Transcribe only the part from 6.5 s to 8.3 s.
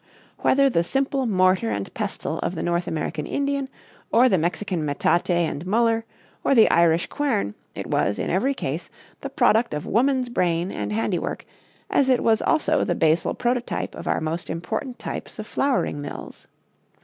the Irish quern, it was,